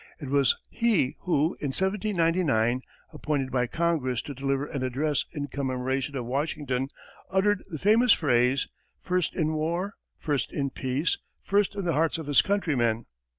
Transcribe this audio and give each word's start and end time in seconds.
It 0.19 0.29
was 0.29 0.57
he 0.71 1.15
who, 1.25 1.49
in 1.61 1.67
1799, 1.69 2.81
appointed 3.13 3.51
by 3.51 3.67
Congress 3.67 4.23
to 4.23 4.33
deliver 4.33 4.65
an 4.65 4.81
address 4.81 5.25
in 5.31 5.45
commemoration 5.45 6.17
of 6.17 6.25
Washington, 6.25 6.87
uttered 7.29 7.63
the 7.67 7.77
famous 7.77 8.11
phrase, 8.11 8.67
"First 9.03 9.35
in 9.35 9.53
war, 9.53 9.93
first 10.17 10.51
in 10.51 10.71
peace, 10.71 11.19
first 11.43 11.75
in 11.75 11.85
the 11.85 11.93
hearts 11.93 12.17
of 12.17 12.25
his 12.25 12.41
countrymen." 12.41 13.05